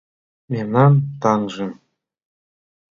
[0.51, 1.67] Мемнан таҥже